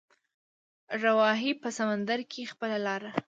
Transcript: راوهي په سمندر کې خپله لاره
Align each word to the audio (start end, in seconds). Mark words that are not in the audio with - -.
راوهي 1.03 1.51
په 1.61 1.69
سمندر 1.77 2.19
کې 2.31 2.49
خپله 2.51 2.77
لاره 2.85 3.09